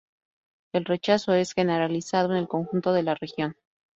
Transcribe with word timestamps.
El 0.73 0.85
rechazo 0.85 1.33
es 1.33 1.53
generalizado 1.53 2.31
en 2.31 2.37
el 2.37 2.47
conjunto 2.47 2.91
de 2.91 3.03
la 3.03 3.13
región. 3.13 3.55